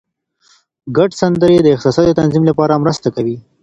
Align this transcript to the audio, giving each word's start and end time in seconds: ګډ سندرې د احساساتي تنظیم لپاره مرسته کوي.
ګډ 0.97 1.11
سندرې 1.21 1.57
د 1.61 1.67
احساساتي 1.75 2.13
تنظیم 2.19 2.43
لپاره 2.49 2.81
مرسته 2.83 3.07
کوي. 3.15 3.35